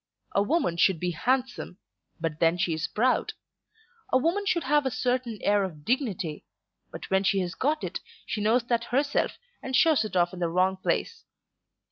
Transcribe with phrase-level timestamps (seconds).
[0.31, 1.77] A woman should be handsome;
[2.19, 3.33] but then she is proud.
[4.11, 6.43] A woman should have a certain air of dignity;
[6.91, 10.39] but when she has got it she knows that herself, and shows it off in
[10.39, 11.23] the wrong place.